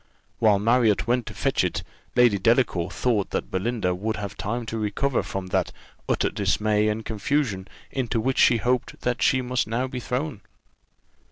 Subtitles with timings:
[0.39, 1.83] While Marriott went to fetch it,
[2.15, 5.71] Lady Delacour thought that Belinda would have time to recover from that
[6.09, 10.41] utter dismay and confusion into which she hoped that she must now be thrown.